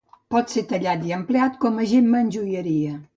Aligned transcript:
Pot 0.35 0.53
ser 0.53 0.63
tallat 0.71 1.05
i 1.09 1.13
empleat 1.19 1.59
com 1.67 1.77
a 1.83 1.85
gemma 1.93 2.23
en 2.25 2.33
joieria. 2.37 2.97